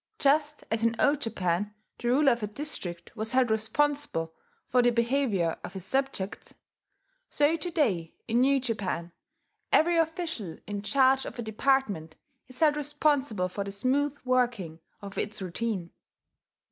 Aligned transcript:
Just 0.17 0.63
as 0.71 0.83
in 0.83 0.95
Old 0.99 1.21
Japan 1.21 1.75
the 1.99 2.07
ruler 2.07 2.31
of 2.31 2.41
a 2.41 2.47
district 2.47 3.15
was 3.15 3.33
held, 3.33 3.51
responsible 3.51 4.33
for 4.67 4.81
the 4.81 4.89
behaviour 4.89 5.59
of 5.63 5.73
his 5.73 5.85
subjects, 5.85 6.55
so 7.29 7.55
to 7.55 7.69
day, 7.69 8.15
in 8.27 8.41
New 8.41 8.59
Japan, 8.59 9.11
every 9.71 9.97
official 9.99 10.57
in 10.65 10.81
charge 10.81 11.23
of 11.23 11.37
a 11.37 11.43
department 11.43 12.15
is 12.47 12.59
held 12.59 12.77
responsible 12.77 13.47
for 13.47 13.63
the 13.63 13.71
smooth 13.71 14.17
working 14.25 14.79
of 15.03 15.19
its 15.19 15.39
routine. 15.39 15.91